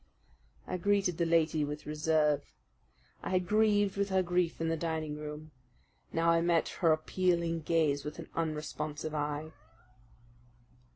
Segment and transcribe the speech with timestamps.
[0.65, 2.43] I greeted the lady with reserve.
[3.21, 5.51] I had grieved with her grief in the dining room.
[6.11, 9.51] Now I met her appealing gaze with an unresponsive eye.